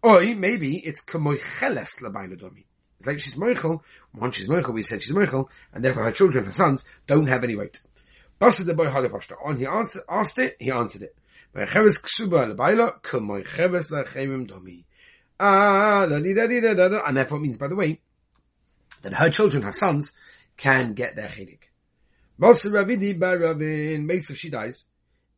Or 0.03 0.23
maybe 0.23 0.77
it's 0.79 1.01
kamoicheles 1.03 1.91
labaynadomi. 2.03 2.65
It's 2.99 3.07
like 3.07 3.21
she's 3.21 3.35
moichel. 3.35 3.81
Once 4.15 4.37
she's 4.37 4.49
moichel, 4.49 4.75
we 4.75 4.83
said 4.83 5.03
she's 5.03 5.15
moichel, 5.15 5.47
and 5.73 5.83
therefore 5.83 6.05
her 6.05 6.13
children, 6.13 6.45
her 6.45 6.53
sons, 6.53 6.85
don't 7.07 7.27
have 7.27 7.43
any 7.45 7.57
weight. 7.57 7.79
Basta 8.39 8.65
the 8.65 8.75
boy 8.75 8.89
halipashta. 8.89 9.33
On 9.45 9.57
he 9.57 9.67
answered, 9.67 10.03
asked 10.09 10.39
it, 10.39 10.57
he 10.59 10.71
answered 10.71 11.03
it. 11.03 11.17
V'cheves 11.55 11.97
ksuba 12.03 12.55
labayla 12.55 13.01
kamoicheves 13.01 13.91
lachemim 13.91 14.47
domi. 14.47 14.85
Ah, 15.39 16.05
and 16.05 17.17
therefore 17.17 17.41
means, 17.41 17.57
by 17.57 17.69
the 17.69 17.75
way, 17.75 18.01
that 19.03 19.13
her 19.15 19.31
children, 19.31 19.63
her 19.63 19.73
sons, 19.73 20.13
can 20.57 20.95
get 20.95 21.17
their 21.17 21.29
chelik. 21.29 21.59
Masa 22.41 22.67
Ravidi 22.67 23.19
by 23.19 23.35
Ravin, 23.35 24.07
makes 24.07 24.33
she 24.37 24.51
dies, 24.51 24.85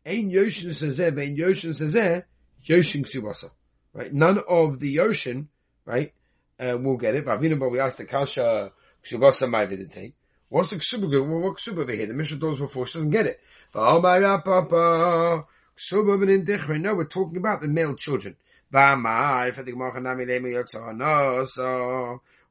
Ein 0.05 0.31
Yoshin 0.31 0.79
Sazeh, 0.79 1.19
Ein 1.19 1.37
Yoshin 1.37 1.75
Sazeh, 1.75 2.25
Yoshin 2.67 3.05
Ksubasa. 3.05 3.51
Right? 3.93 4.13
None 4.13 4.41
of 4.49 4.79
the 4.81 4.97
Yoshin, 4.97 5.47
right, 5.85 6.13
uh, 6.61 6.77
will 6.79 6.97
get 6.97 7.15
it. 7.15 7.25
Ravina, 7.27 7.59
but 7.59 7.71
we 7.71 7.81
asked 7.81 7.99
the 7.99 8.05
Kasha, 8.05 8.73
Ksubasa 9.05 9.49
Maividite. 9.49 10.13
What's 10.49 10.71
the 10.71 10.77
Ksuba? 10.77 11.11
Well, 11.11 11.41
what 11.41 11.57
Ksuba 11.57 11.79
over 11.79 11.93
here? 11.93 12.07
The 12.07 12.15
Mishnah 12.15 12.39
does 12.39 12.59
before, 12.59 12.87
she 12.87 12.99
doesn't 12.99 13.11
get 13.11 13.27
it. 13.27 13.41
Oh 13.75 14.01
my 14.01 14.21
Papa, 14.45 15.45
Ksuba 15.79 16.19
ben 16.19 16.31
in. 16.31 16.83
No, 16.83 16.95
we're 16.95 17.05
talking 17.05 17.37
about 17.37 17.61
the 17.61 17.69
male 17.69 17.95
children. 17.95 18.37
So, 18.73 18.81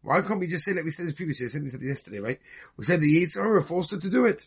why 0.01 0.21
can't 0.21 0.39
we 0.39 0.47
just 0.47 0.63
say 0.65 0.73
like 0.73 0.85
we 0.85 0.91
said 0.91 1.07
this 1.07 1.13
previously? 1.13 1.47
I 1.47 1.49
said 1.49 1.81
yesterday, 1.81 2.19
right? 2.19 2.39
We 2.77 2.85
said 2.85 3.01
the 3.01 3.25
Yitzhara 3.25 3.67
forced 3.67 3.91
her 3.91 3.99
to 3.99 4.09
do 4.09 4.25
it. 4.25 4.45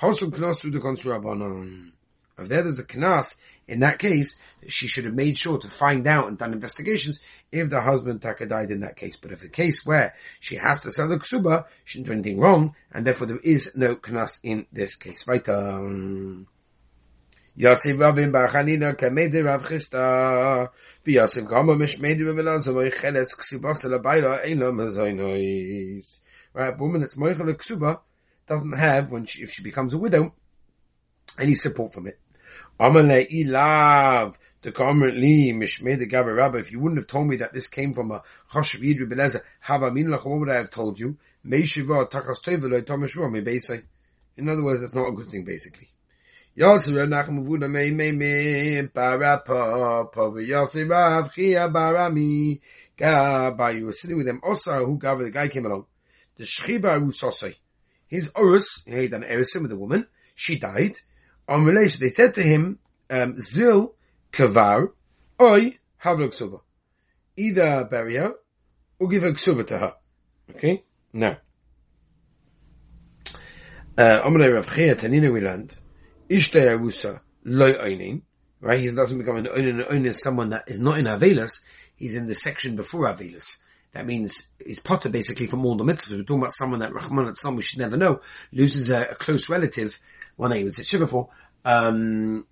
Hosum 0.00 0.32
knas 0.32 0.60
the. 0.62 1.92
If 2.38 2.48
there 2.48 2.66
is 2.66 2.80
a 2.80 2.84
knas, 2.84 3.26
in 3.68 3.80
that 3.80 3.98
case, 3.98 4.34
she 4.66 4.88
should 4.88 5.04
have 5.04 5.14
made 5.14 5.38
sure 5.38 5.58
to 5.58 5.68
find 5.78 6.06
out 6.08 6.26
and 6.26 6.36
done 6.36 6.52
investigations 6.52 7.20
if 7.52 7.70
the 7.70 7.80
husband 7.80 8.20
Taka 8.22 8.46
died 8.46 8.70
in 8.70 8.80
that 8.80 8.96
case. 8.96 9.16
But 9.20 9.30
if 9.32 9.40
the 9.40 9.48
case 9.48 9.84
where 9.84 10.16
she 10.40 10.56
has 10.56 10.80
to 10.80 10.90
sell 10.90 11.08
the 11.08 11.18
ksuba, 11.18 11.66
she 11.84 11.98
didn't 11.98 12.06
do 12.06 12.12
anything 12.12 12.40
wrong, 12.40 12.74
and 12.90 13.06
therefore 13.06 13.28
there 13.28 13.38
is 13.38 13.70
no 13.76 13.94
knas 13.94 14.30
in 14.42 14.66
this 14.72 14.96
case. 14.96 15.24
Right? 15.28 15.48
Um, 15.48 16.47
Yosef 17.60 17.98
Rabin 17.98 18.30
Bar 18.30 18.50
Chanina 18.50 18.94
Rav 19.44 19.62
Chisda 19.64 20.68
Yosef 21.04 21.44
Gama 21.44 21.74
Mishmedi 21.74 22.24
Rabin 22.24 22.62
Zomoy 22.62 22.94
Cheles 22.94 23.30
Ksubas 23.34 23.80
Labayla 23.82 24.46
Eila 24.46 24.70
Mazoinois 24.70 26.20
Right, 26.54 26.72
a 26.72 26.76
woman 26.76 27.00
that's 27.00 27.16
Moichel 27.16 27.52
Ksuba 27.56 27.98
doesn't 28.46 28.78
have, 28.78 29.10
when 29.10 29.26
she, 29.26 29.42
if 29.42 29.50
she 29.50 29.64
becomes 29.64 29.92
a 29.92 29.98
widow, 29.98 30.32
any 31.40 31.56
support 31.56 31.92
from 31.92 32.06
it. 32.06 32.20
Amale 32.78 33.26
Ilav 33.28 34.36
the 34.62 34.70
comment 34.70 35.16
li 35.16 35.52
mishmei 35.52 35.98
the 35.98 36.06
gaber. 36.06 36.60
If 36.60 36.70
you 36.70 36.78
wouldn't 36.78 37.00
have 37.00 37.08
told 37.08 37.26
me 37.26 37.38
that 37.38 37.52
this 37.52 37.66
came 37.66 37.92
from 37.92 38.12
a 38.12 38.22
chashav 38.52 38.82
yidri 38.82 39.10
beleza, 39.10 39.40
habamin 39.66 40.06
lach, 40.06 40.24
what 40.24 40.38
would 40.38 40.50
I 40.50 40.58
have 40.58 40.70
told 40.70 41.00
you? 41.00 41.16
Meishiva 41.44 42.08
takas 42.08 42.40
toiveloi 42.46 42.84
tomeshua 42.84 43.28
me 43.32 43.82
In 44.36 44.48
other 44.48 44.62
words, 44.62 44.84
it's 44.84 44.94
not 44.94 45.08
a 45.08 45.12
good 45.12 45.28
thing, 45.28 45.44
basically. 45.44 45.88
Yosef 46.58 46.88
Nachum 46.88 47.46
Vuda 47.46 47.70
Mei 47.70 47.92
Mei 47.92 48.10
Mei 48.10 48.82
Barapa 48.82 50.12
Pava 50.12 50.44
Yosef 50.44 50.88
Rav 50.88 51.32
Chia 51.32 51.68
Barami 51.68 52.60
Gaba. 52.96 53.72
You 53.72 53.86
were 53.86 53.92
sitting 53.92 54.16
with 54.16 54.26
them. 54.26 54.40
Also, 54.42 54.84
who 54.84 54.98
Gaba, 54.98 55.22
the 55.22 55.30
guy 55.30 55.46
came 55.46 55.66
along. 55.66 55.86
The 56.36 56.42
Shchiba 56.42 57.00
Rusosai. 57.00 57.54
His 58.08 58.32
Urus, 58.36 58.82
he 58.86 58.92
had 58.92 59.12
an 59.12 59.22
Erisim 59.22 59.62
with 59.62 59.70
a 59.70 59.76
woman. 59.76 60.08
She 60.34 60.58
died. 60.58 60.96
On 61.46 61.64
relation, 61.64 62.00
they 62.00 62.10
said 62.10 62.34
to 62.34 62.42
him, 62.42 62.80
um, 63.08 63.40
Zil 63.40 63.94
Kavar 64.32 64.88
Oi 65.40 65.78
Havlok 66.02 66.36
Suba. 66.36 66.56
Either 67.36 67.86
bury 67.88 68.16
her 68.16 68.32
or 68.98 69.06
give 69.06 69.22
a 69.22 69.30
ksuba 69.30 69.64
to 69.68 69.78
her. 69.78 69.94
Okay? 70.56 70.82
Now. 71.12 71.38
Uh, 73.96 74.22
Amalei 74.26 74.52
Rav 74.52 74.74
Chia, 74.74 74.96
Tanina 74.96 75.32
we 75.32 75.40
learned, 75.40 75.72
Ishtay 76.30 76.76
Arusa, 76.76 77.20
Loi 77.44 77.72
Oinin, 77.72 78.22
right? 78.60 78.80
He 78.80 78.90
doesn't 78.90 79.18
become 79.18 79.36
an 79.36 79.46
Oinin, 79.46 79.86
an 79.88 79.96
Oinin 79.96 80.06
is 80.06 80.20
someone 80.22 80.50
that 80.50 80.64
is 80.66 80.78
not 80.78 80.98
in 80.98 81.06
Avelis, 81.06 81.50
he's 81.96 82.16
in 82.16 82.26
the 82.26 82.34
section 82.34 82.76
before 82.76 83.12
Avelis. 83.12 83.44
That 83.94 84.06
means 84.06 84.34
he's 84.64 84.80
potter 84.80 85.08
basically 85.08 85.46
from 85.46 85.64
all 85.64 85.76
the 85.76 85.84
mitzvahs. 85.84 86.10
We're 86.10 86.22
talking 86.22 86.42
about 86.42 86.52
someone 86.52 86.80
that 86.80 86.92
Rahman 86.92 87.28
at 87.28 87.38
some 87.38 87.56
we 87.56 87.62
should 87.62 87.78
never 87.78 87.96
know, 87.96 88.20
loses 88.52 88.90
a, 88.90 89.08
a 89.10 89.14
close 89.14 89.48
relative, 89.48 89.92
one 90.36 90.52
he 90.52 90.64
was 90.64 90.78
at 90.78 90.86
Shiva 90.86 91.06
for, 91.06 91.30
um, 91.64 92.46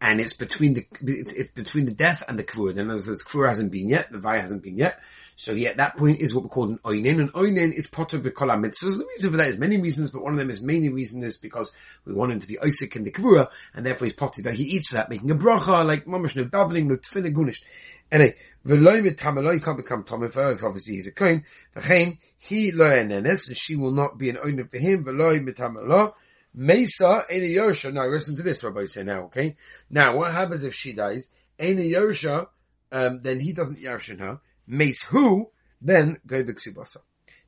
and 0.00 0.20
it's 0.20 0.34
between 0.34 0.74
the 0.74 0.86
it's 1.02 1.52
between 1.52 1.86
the 1.86 1.94
death 1.94 2.22
and 2.28 2.38
the 2.38 2.44
kfur. 2.44 2.74
Then 2.74 2.88
the 2.88 3.20
kfur 3.28 3.48
hasn't 3.48 3.72
been 3.72 3.88
yet, 3.88 4.10
the 4.10 4.18
vay 4.18 4.40
hasn't 4.40 4.62
been 4.62 4.76
yet. 4.76 5.00
So 5.38 5.52
yeah, 5.52 5.74
that 5.74 5.98
point 5.98 6.20
is 6.20 6.34
what 6.34 6.44
we 6.44 6.48
call 6.48 6.70
an 6.70 6.78
oinen. 6.78 7.20
An 7.20 7.28
oinen 7.28 7.72
is 7.74 7.86
potter 7.88 8.18
b'kol 8.18 8.48
mitzvahs. 8.58 8.96
The 8.96 9.06
reason 9.06 9.30
for 9.30 9.36
that 9.36 9.48
is 9.48 9.58
many 9.58 9.76
reasons, 9.78 10.10
but 10.10 10.22
one 10.22 10.32
of 10.32 10.38
them 10.38 10.50
is 10.50 10.62
mainly 10.62 10.88
reason 10.88 11.22
is 11.22 11.36
because 11.36 11.70
we 12.06 12.14
want 12.14 12.32
him 12.32 12.40
to 12.40 12.46
be 12.46 12.58
Isaac 12.58 12.96
in 12.96 13.04
the 13.04 13.12
kfura, 13.12 13.48
and 13.74 13.84
therefore 13.84 14.06
he's 14.06 14.16
potter 14.16 14.40
that 14.44 14.54
he 14.54 14.64
eats 14.64 14.92
that, 14.92 15.10
making 15.10 15.30
a 15.30 15.34
bracha 15.34 15.84
like 15.86 16.06
mamash 16.06 16.36
no 16.36 16.46
davening 16.46 16.86
no 16.86 16.96
tefillah 16.96 17.34
gunish. 17.34 17.62
Anyway, 18.10 18.34
v'loy 18.66 19.06
mitamaloi 19.06 19.62
can't 19.62 19.76
become 19.76 20.04
tomifer 20.04 20.54
if 20.54 20.62
obviously 20.64 20.96
he's 20.96 21.06
a 21.06 21.12
kohen. 21.12 21.44
V'chein 21.76 22.18
he 22.38 22.72
lo 22.72 22.86
enenes, 22.86 23.48
and 23.48 23.58
she 23.58 23.76
will 23.76 23.92
not 23.92 24.16
be 24.16 24.30
an 24.30 24.36
oinen 24.36 24.70
for 24.70 24.78
him. 24.78 25.04
V'loy 25.04 25.46
mitamaloi. 25.46 26.14
Mesa 26.58 27.22
Eni 27.30 27.54
Yersha. 27.54 27.92
Now 27.92 28.06
listen 28.06 28.34
to 28.36 28.42
this, 28.42 28.64
Rabbi 28.64 28.86
say 28.86 29.02
now, 29.02 29.24
okay? 29.24 29.56
Now 29.90 30.16
what 30.16 30.32
happens 30.32 30.64
if 30.64 30.74
she 30.74 30.94
dies? 30.94 31.30
Eni 31.60 31.92
Yersha, 31.92 32.46
um, 32.90 33.20
then 33.20 33.40
he 33.40 33.52
doesn't 33.52 33.78
Yershin 33.78 34.20
her. 34.20 34.40
Mace 34.66 35.02
who, 35.10 35.50
then 35.82 36.16
go 36.26 36.42
the 36.42 36.54
Ksubasa. 36.54 37.02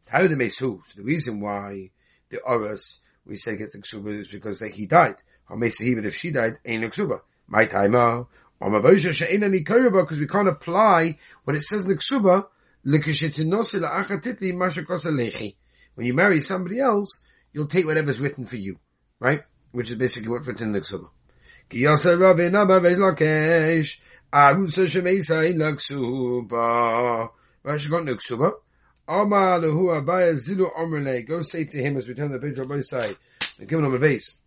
How 0.07 0.27
the 0.27 0.37
Mace 0.37 0.57
who? 0.59 0.83
So 0.87 1.01
the 1.01 1.05
reason 1.05 1.41
why 1.41 1.91
the 2.29 2.41
Oros, 2.41 3.01
we 3.25 3.37
say 3.37 3.57
gets 3.57 3.73
the 3.73 3.79
Ksuba 3.79 4.21
is 4.21 4.29
because 4.29 4.61
he 4.61 4.85
died. 4.85 5.17
Or 5.49 5.57
Mace 5.57 5.81
even 5.81 6.05
if 6.05 6.15
she 6.15 6.31
died, 6.31 6.59
ain't 6.67 6.83
no 6.83 6.89
Ksuba. 6.89 7.21
My 7.47 7.65
She'en 7.65 9.43
Ani 9.43 9.61
because 9.61 10.19
we 10.19 10.27
can't 10.27 10.49
apply 10.49 11.19
what 11.45 11.57
it 11.57 11.63
says 11.63 11.81
in 11.81 11.89
the 11.89 11.95
Ksuba, 11.95 12.45
when 15.95 16.07
you 16.07 16.15
marry 16.15 16.43
somebody 16.43 16.81
else, 16.81 17.25
you'll 17.55 17.67
take 17.67 17.87
whatever's 17.87 18.21
written 18.21 18.45
for 18.45 18.57
you 18.57 18.79
right? 19.21 19.43
Which 19.73 19.91
is 19.91 19.99
basically 19.99 20.29
what 20.29 20.47
written 20.47 20.69
in 20.69 20.73
the 20.73 20.81
Ksuba. 20.81 21.09
Ki 21.69 21.83
yasa 21.83 22.19
rabbi 22.19 22.49
nama 22.49 22.81
arusa 24.33 24.89
in. 25.45 25.61
Right, 27.65 27.81
she 27.81 27.89
got 27.89 28.05
no 28.05 28.15
Ksuba. 28.15 28.53
Lehu 29.09 29.89
abaya 30.01 30.35
zilu 30.35 30.73
omrele. 30.75 31.27
Go 31.27 31.43
say 31.43 31.65
to 31.65 31.79
him 31.79 31.97
as 31.97 32.07
we 32.07 32.15
turn 32.15 32.31
the 32.31 32.39
page 32.39 32.59
on 32.59 32.69
both 32.69 32.87
sides. 32.87 33.17
And 33.59 33.69
give 33.69 33.79
him 33.79 33.93
a 33.93 33.99
base. 33.99 34.41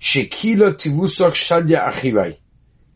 Shekila 0.00 0.74
tivusok 0.74 1.34
shadya 1.34 1.90
achirai. 1.90 2.36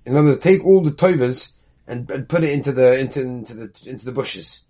In 0.04 0.16
other 0.16 0.28
words, 0.28 0.40
take 0.40 0.64
all 0.64 0.82
the 0.82 0.92
tovas 0.92 1.52
and, 1.86 2.10
and 2.10 2.28
put 2.28 2.44
it 2.44 2.50
into 2.50 2.72
the 2.72 2.98
into, 2.98 3.20
into 3.20 3.54
the 3.54 3.72
into 3.86 4.04
the 4.04 4.12
bushes. 4.12 4.64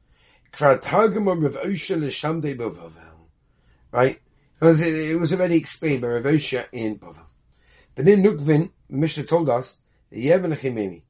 Right? 3.93 4.21
Because 4.59 4.81
it, 4.81 4.95
it 4.95 5.17
was 5.17 5.33
already 5.33 5.57
explained 5.57 6.03
by 6.03 6.09
Rav 6.09 6.25
Osha 6.25 6.67
in 6.73 6.99
Bavel. 6.99 7.27
But 7.95 8.09
in 8.09 8.23
Nukvin, 8.23 8.71
Mishnah 8.89 9.25
told 9.25 9.49
us, 9.49 9.81
Yevon 10.13 10.59
Chimeni, 10.59 11.03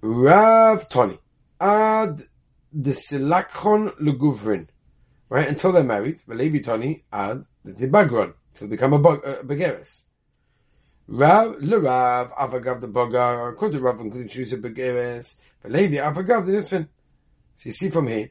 Rav 0.00 0.88
Tony, 0.88 1.18
Ad 1.60 2.22
the 2.72 2.92
Silakon 2.92 3.96
Luguvrin, 3.98 4.68
right? 5.28 5.48
Until 5.48 5.72
they're 5.72 5.82
married, 5.82 6.20
Levi 6.26 6.60
Tony, 6.60 7.04
Ad 7.12 7.44
the 7.64 7.72
Tibagron, 7.72 8.34
to 8.54 8.66
become 8.66 8.92
a, 8.92 8.96
a 8.96 9.12
uh, 9.12 9.42
Begeris. 9.42 10.04
Rav, 11.06 11.56
Le 11.60 11.78
Rav, 11.78 12.32
Avagav 12.32 12.80
the 12.80 12.88
Bogar, 12.88 13.52
according 13.52 13.78
to 13.78 13.84
Rav, 13.84 14.00
including 14.00 14.28
choose 14.28 14.52
a 14.52 14.58
Begeris, 14.58 15.36
but 15.62 15.72
Levi, 15.72 15.96
Avagav 15.96 16.46
the 16.46 16.52
Nisfin. 16.52 16.88
So 17.58 17.70
you 17.70 17.72
see 17.72 17.90
from 17.90 18.08
here, 18.08 18.30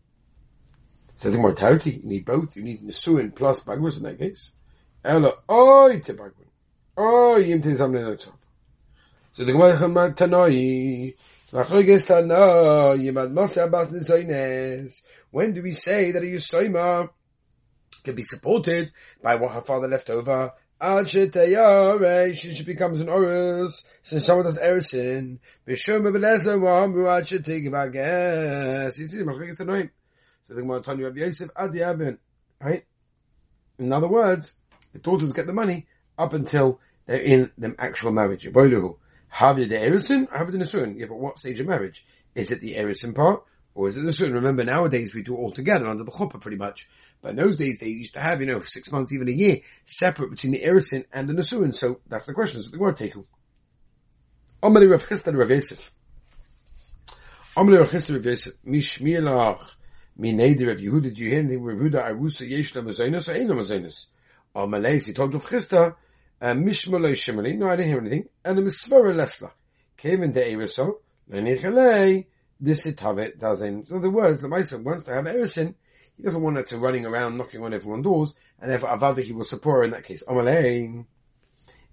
So 1.21 1.29
the 1.29 1.37
mortality, 1.37 2.01
you 2.01 2.09
need 2.09 2.25
both. 2.25 2.55
You 2.55 2.63
need 2.63 2.81
Nisuin 2.81 3.35
plus 3.35 3.59
Bagwas 3.59 3.97
in 3.97 4.03
that 4.03 4.17
case. 4.17 4.53
Ella, 5.05 5.31
oi. 5.47 6.01
Oi 6.97 7.37
yim. 7.37 7.61
So 7.61 9.45
the 9.45 9.51
Gemara 9.51 9.77
Chamad 9.77 10.15
Tanoi, 10.15 11.13
Machoges 11.53 12.07
Tano, 12.07 12.97
Yimad 12.97 13.33
Mosa 13.33 13.69
Bas 13.69 13.89
Nisoines. 13.89 15.03
When 15.29 15.53
do 15.53 15.61
we 15.61 15.73
say 15.73 16.11
that 16.11 16.23
a 16.23 16.25
Yusoima 16.25 17.09
can 18.03 18.15
be 18.15 18.23
supported 18.23 18.91
by 19.21 19.35
what 19.35 19.51
her 19.51 19.61
father 19.61 19.87
left 19.87 20.09
over? 20.09 20.53
she 20.81 21.27
becomes 22.63 22.99
an 22.99 23.07
Orus, 23.09 23.73
since 24.01 24.25
someone 24.25 24.47
does 24.47 24.57
Erison. 24.57 25.37
Bishum 25.67 26.01
Belezer 26.01 26.57
Wamru 26.57 27.15
Ad 27.15 27.27
Shetik 27.27 27.69
Bagas. 27.69 28.97
You 28.97 29.07
see, 29.07 29.17
Tanoi. 29.17 29.91
So 30.51 30.55
the 30.55 30.63
Gemara 30.63 30.81
Tanya 30.81 31.05
Rabbi 31.05 31.21
Yosef 31.21 31.49
Adi 31.55 31.79
Abin. 31.79 32.17
Right? 32.59 32.83
In 33.79 33.93
other 33.93 34.09
words, 34.09 34.51
the 34.91 34.99
daughters 34.99 35.31
get 35.31 35.47
the 35.47 35.53
money 35.53 35.87
up 36.17 36.33
until 36.33 36.81
they're 37.05 37.21
in 37.21 37.49
the 37.57 37.73
actual 37.79 38.11
marriage. 38.11 38.43
Have 38.43 38.53
the 38.53 39.65
Erison, 39.69 40.27
have 40.29 40.51
the 40.51 40.57
Nisun. 40.57 40.99
Yeah, 40.99 41.05
but 41.07 41.19
what 41.19 41.39
stage 41.39 41.57
of 41.61 41.67
marriage? 41.67 42.05
Is 42.35 42.51
it 42.51 42.59
the 42.59 42.75
Erisin 42.75 43.15
part? 43.15 43.43
Or 43.75 43.87
is 43.87 43.95
it 43.95 44.01
the 44.01 44.11
Nisun? 44.11 44.33
Remember 44.33 44.65
nowadays 44.65 45.13
we 45.13 45.23
do 45.23 45.35
it 45.35 45.37
all 45.37 45.51
together 45.51 45.87
under 45.87 46.03
the 46.03 46.11
chuppah 46.11 46.41
pretty 46.41 46.57
much. 46.57 46.89
But 47.21 47.29
in 47.29 47.35
those 47.37 47.55
days 47.55 47.77
they 47.79 47.87
used 47.87 48.15
to 48.15 48.19
have, 48.19 48.41
you 48.41 48.47
know, 48.47 48.61
six 48.61 48.91
months, 48.91 49.13
even 49.13 49.29
a 49.29 49.31
year, 49.31 49.59
separate 49.85 50.31
between 50.31 50.51
the 50.51 50.65
Erisin 50.65 51.05
and 51.13 51.29
the 51.29 51.33
Nisun. 51.33 51.73
So 51.73 52.01
that's 52.09 52.25
the 52.25 52.33
question. 52.33 52.61
So 52.61 52.71
the 52.71 52.77
word 52.77 52.97
take 52.97 53.13
Omri 54.61 54.87
Rav 54.87 55.07
Chisda 55.07 55.33
Rav 55.33 55.49
Yosef. 55.49 55.91
Omri 57.55 57.77
Rav 57.77 57.89
Chisda 57.89 58.15
Rav 58.15 58.25
Yosef. 58.25 58.51
Mishmielach. 58.67 59.75
Mineder 60.21 60.71
of 60.71 60.77
Yehuda, 60.77 61.01
did 61.01 61.17
you 61.17 61.29
hear 61.29 61.39
anything 61.39 61.63
where 61.63 61.75
Yehuda 61.75 62.11
Arusa 62.11 62.47
Yesh 62.47 62.73
Lamazonis 62.73 63.27
or 63.27 63.31
Ein 63.31 63.47
Lamazonis? 63.47 64.05
Or 64.53 64.67
Malays, 64.67 65.07
he 65.07 65.13
told 65.13 65.33
Rav 65.33 65.43
Chisda, 65.47 65.95
Mishmaloi 66.39 67.17
Shemali, 67.17 67.57
no, 67.57 67.67
I 67.67 67.75
didn't 67.75 67.89
hear 67.89 67.99
anything, 68.01 68.25
and 68.45 68.55
the 68.55 68.61
Misvara 68.61 69.15
Lesla, 69.15 69.51
came 69.97 70.21
in 70.21 70.31
the 70.31 70.41
Eriso, 70.41 70.97
Lenichalei, 71.31 72.27
this 72.59 72.85
it 72.85 72.99
have 72.99 73.17
it, 73.17 73.39
doesn't. 73.39 73.87
So 73.87 73.97
the 73.97 74.11
words, 74.11 74.41
the 74.41 74.47
Maisa 74.47 74.83
wants 74.83 75.05
to 75.05 75.13
have 75.13 75.25
Erison, 75.25 75.73
he 76.15 76.21
doesn't 76.21 76.43
want 76.43 76.57
it 76.59 76.67
to 76.67 76.77
running 76.77 77.07
around 77.07 77.37
knocking 77.37 77.63
on 77.63 77.73
everyone's 77.73 78.03
doors, 78.03 78.35
and 78.59 78.69
therefore 78.69 78.95
Avada 78.95 79.23
he 79.23 79.31
will 79.31 79.45
support 79.45 79.77
her 79.77 79.83
in 79.85 79.91
that 79.91 80.03
case. 80.03 80.23
Amalei, 80.27 81.03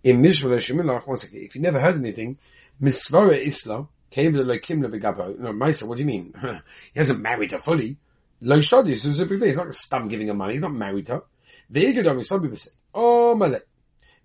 in 0.04 0.22
Mishmaloi 0.22 0.62
Shemilach, 0.62 1.06
once 1.06 1.24
again, 1.24 1.44
if 1.44 1.54
you 1.54 1.62
never 1.62 1.80
heard 1.80 1.96
anything, 1.96 2.36
Misvara 2.82 3.38
Isla, 3.38 3.88
came 4.10 4.34
to 4.34 4.44
like 4.44 4.62
Kimla 4.62 4.92
Begabo, 4.92 5.38
no, 5.38 5.52
Maisa, 5.52 5.84
what 5.84 5.96
do 5.96 6.02
you 6.02 6.06
mean? 6.06 6.34
he 6.92 6.98
hasn't 6.98 7.20
married 7.20 7.52
her 7.52 7.58
fully. 7.58 7.96
Lo 8.40 8.60
Shadi, 8.60 8.98
so 8.98 9.10
it's 9.10 9.20
a 9.20 9.26
big 9.26 9.40
day. 9.40 9.48
He's 9.48 9.56
not 9.56 9.74
stam 9.74 10.08
giving 10.08 10.28
her 10.28 10.34
money. 10.34 10.54
He's 10.54 10.62
not 10.62 10.72
married 10.72 11.06
to 11.06 11.12
her. 11.12 11.22
Ve'igadami, 11.72 12.24
some 12.26 12.40
people 12.40 12.56
say, 12.56 12.70
oh, 12.94 13.34
Malek. 13.34 13.66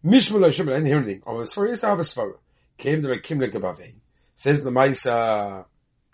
Mishma 0.06 0.40
lo 0.40 0.48
I 0.48 0.52
didn't 0.52 0.86
hear 0.86 0.98
anything. 0.98 1.24
Oh, 1.26 1.44
Sfara 1.44 1.72
is 1.72 1.80
to 1.80 1.88
have 1.88 2.00
a 2.00 2.04
Sfara. 2.04 2.36
Came 2.78 3.02
to 3.02 3.10
like 3.10 3.24
Kimle 3.24 3.52
Gabave. 3.52 3.96
Says 4.36 4.62
the 4.62 4.70
Maisa, 4.70 5.62
uh, 5.62 5.64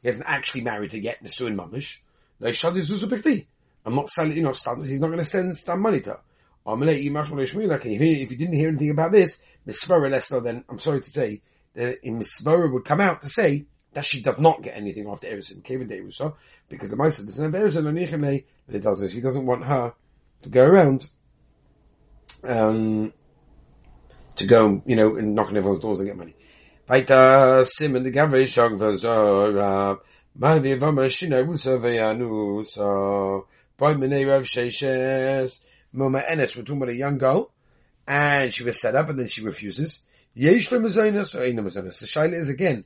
he 0.01 0.09
hasn't 0.09 0.25
actually 0.27 0.61
married 0.61 0.91
her 0.91 0.97
yet, 0.97 1.23
Nesuin 1.23 1.55
Mamish. 1.55 1.97
Lo 2.39 2.51
Shadi 2.51 2.77
is 2.77 3.01
a 3.01 3.07
big 3.07 3.23
day. 3.23 3.47
I'm 3.85 3.95
not 3.95 4.09
selling, 4.09 4.35
you 4.35 4.43
know, 4.43 4.53
he's 4.83 5.01
not 5.01 5.07
going 5.07 5.23
to 5.23 5.23
send 5.23 5.57
stam 5.57 5.81
money 5.81 6.01
to 6.01 6.11
her. 6.11 6.19
Oh, 6.65 6.75
Malek, 6.75 7.01
you 7.01 7.11
must 7.11 7.31
if 7.31 7.53
you 7.55 8.37
didn't 8.37 8.53
hear 8.53 8.69
anything 8.69 8.91
about 8.91 9.11
this, 9.11 9.41
Misvara 9.65 10.11
Lesnar, 10.11 10.43
then 10.43 10.63
I'm 10.69 10.79
sorry 10.79 11.01
to 11.01 11.09
say, 11.09 11.41
that 11.73 11.97
in 12.03 12.19
Misvara 12.19 12.71
would 12.71 12.85
come 12.85 13.01
out 13.01 13.21
to 13.21 13.29
say, 13.29 13.65
that 13.99 14.05
she 14.05 14.21
does 14.21 14.39
not 14.39 14.63
get 14.63 14.77
anything 14.77 15.09
after 15.09 15.27
Erison, 15.27 15.61
Kevin 15.61 15.89
Derusa, 15.89 16.33
because 16.69 16.89
the 16.89 16.95
Maisa 16.95 17.25
doesn't 17.25 17.53
have 17.53 17.61
Erison 17.61 17.85
on 17.85 17.95
Nichemei, 17.95 18.45
but 18.65 18.75
it 18.75 18.81
does 18.81 19.11
She 19.11 19.19
doesn't 19.19 19.45
want 19.45 19.65
her 19.65 19.93
to 20.43 20.49
go 20.49 20.63
around, 20.63 21.05
um, 22.45 23.11
to 24.37 24.47
go, 24.47 24.81
you 24.85 24.95
know, 24.95 25.17
and 25.17 25.35
knocking 25.35 25.57
everyone's 25.57 25.81
doors 25.81 25.99
and 25.99 26.07
get 26.07 26.15
money. 26.15 26.33
Vaita 26.87 27.67
Simon 27.67 28.03
the 28.03 28.11
Gavri 28.11 28.47
Shog 28.47 28.79
Vazora, 28.79 29.99
Mani 30.33 30.75
Vama 30.77 31.07
Shina 31.07 31.45
Rusa 31.45 31.77
Vayanu, 31.77 32.65
so, 32.65 33.47
By 33.75 33.95
Minei 33.95 34.25
Rav 34.25 34.43
Sheshes, 34.43 35.57
Moma 35.93 36.25
Enes, 36.25 36.55
we're 36.55 36.63
talking 36.63 36.77
about 36.77 36.87
a 36.87 36.95
young 36.95 37.17
girl, 37.17 37.51
and 38.07 38.53
she 38.53 38.63
was 38.63 38.79
set 38.79 38.95
up 38.95 39.09
and 39.09 39.19
then 39.19 39.27
she 39.27 39.43
refuses. 39.43 40.01
Yesh 40.35 40.69
Mazonas 40.69 41.35
or 41.35 41.39
Eina 41.39 41.69
Mazonas. 41.69 41.99
The 41.99 42.05
Shaila 42.05 42.39
is 42.39 42.47
again, 42.47 42.85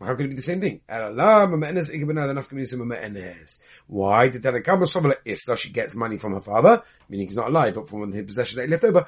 How 0.00 0.14
could 0.14 0.26
it 0.26 0.28
be 0.28 0.36
the 0.36 0.42
same 0.42 0.60
thing? 0.60 0.80
Why 3.88 4.28
did 4.28 4.42
Tanakama 4.42 4.86
Sobala 4.86 5.14
Isla 5.24 5.56
she 5.56 5.70
gets 5.70 5.94
money 5.96 6.18
from 6.18 6.34
her 6.34 6.40
father, 6.40 6.82
meaning 7.08 7.26
he's 7.26 7.36
not 7.36 7.48
alive, 7.48 7.74
but 7.74 7.88
from 7.88 8.12
his 8.12 8.24
possessions 8.24 8.56
that 8.56 8.66
he 8.66 8.70
left 8.70 8.84
over. 8.84 9.06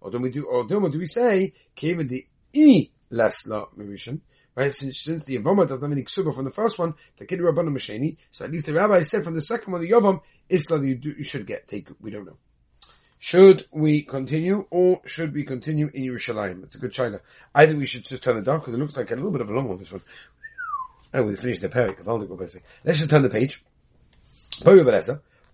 Or 0.00 0.10
don't 0.10 0.22
we 0.22 0.30
do, 0.30 0.44
or 0.44 0.66
don't 0.66 0.98
we 0.98 1.06
say, 1.06 1.54
Kevin 1.74 2.08
the 2.08 2.26
E 2.52 2.90
Lesla, 3.10 3.68
Marishan. 3.78 4.20
Right? 4.58 4.74
Since, 4.80 4.98
since 4.98 5.22
the 5.22 5.38
Yavam 5.38 5.68
doesn't 5.68 5.88
have 5.88 5.92
any 5.92 6.02
ksuba 6.02 6.34
from 6.34 6.44
the 6.44 6.50
first 6.50 6.80
one, 6.80 6.94
the 7.16 7.26
Kid 7.26 7.38
Rabbanim 7.38 7.76
Masheni, 7.76 8.16
so 8.32 8.44
at 8.44 8.50
least 8.50 8.66
the 8.66 8.72
rabbi 8.72 9.02
said 9.04 9.22
from 9.22 9.36
the 9.36 9.40
second 9.40 9.72
one, 9.72 9.82
the 9.82 9.88
Yavam, 9.88 10.20
Isla 10.50 10.84
you, 10.84 10.96
do, 10.96 11.14
you 11.16 11.22
should 11.22 11.46
get. 11.46 11.68
Take, 11.68 11.86
we 12.00 12.10
don't 12.10 12.26
know. 12.26 12.38
Should 13.20 13.66
we 13.70 14.02
continue 14.02 14.66
or 14.68 15.00
should 15.04 15.32
we 15.32 15.44
continue 15.44 15.88
in 15.94 16.02
Yerushalayim? 16.02 16.64
It's 16.64 16.74
a 16.74 16.78
good 16.78 16.90
China. 16.90 17.20
I 17.54 17.66
think 17.66 17.78
we 17.78 17.86
should 17.86 18.04
just 18.04 18.20
turn 18.20 18.36
it 18.38 18.46
down 18.46 18.58
because 18.58 18.74
it 18.74 18.78
looks 18.78 18.96
like 18.96 19.12
a 19.12 19.14
little 19.14 19.30
bit 19.30 19.42
of 19.42 19.48
a 19.48 19.52
long 19.52 19.68
one, 19.68 19.78
this 19.78 19.92
one. 19.92 20.02
Oh, 21.14 21.22
we 21.22 21.36
finished 21.36 21.60
the 21.60 21.68
parak. 21.68 22.04
Let's 22.82 22.98
just 22.98 23.10
turn 23.10 23.22
the 23.22 23.30
page. 23.30 23.62